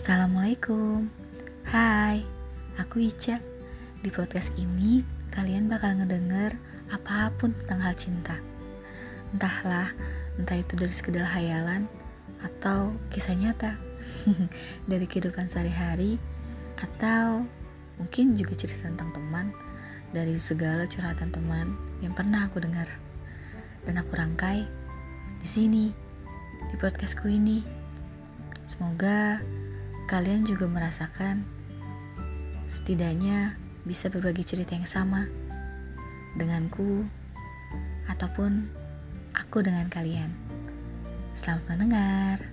Assalamualaikum. 0.00 1.12
Hai, 1.68 2.24
aku 2.80 3.04
Ica. 3.04 3.36
Di 4.00 4.08
podcast 4.08 4.48
ini 4.56 5.04
kalian 5.28 5.68
bakal 5.68 5.92
ngedenger 5.92 6.56
apa 6.88 7.28
pun 7.36 7.52
tentang 7.52 7.84
hal 7.84 7.92
cinta. 8.00 8.40
Entahlah, 9.36 9.92
entah 10.40 10.56
itu 10.56 10.72
dari 10.80 10.88
sekedar 10.96 11.28
hayalan 11.28 11.84
Atau 12.40 12.96
kisah 13.12 13.36
nyata 13.36 13.76
Dari 14.90 15.04
kehidupan 15.04 15.52
sehari-hari 15.52 16.16
Atau 16.80 17.44
mungkin 18.00 18.40
juga 18.40 18.56
cerita 18.56 18.88
tentang 18.88 19.12
teman 19.12 19.52
Dari 20.16 20.32
segala 20.40 20.88
curhatan 20.88 21.28
teman 21.28 21.76
yang 22.00 22.16
pernah 22.16 22.48
aku 22.48 22.64
dengar. 22.64 22.88
Dan 23.84 24.00
aku 24.00 24.16
rangkai 24.16 24.64
di 25.44 25.48
sini 25.60 25.84
di 26.72 26.76
podcastku 26.80 27.28
ini. 27.28 27.60
Semoga 28.64 29.44
kalian 30.10 30.42
juga 30.42 30.66
merasakan 30.66 31.46
setidaknya 32.66 33.54
bisa 33.86 34.10
berbagi 34.10 34.42
cerita 34.42 34.74
yang 34.74 34.82
sama 34.82 35.30
denganku 36.34 37.06
ataupun 38.10 38.66
aku 39.38 39.62
dengan 39.62 39.86
kalian. 39.86 40.34
Selamat 41.38 41.62
mendengar. 41.70 42.49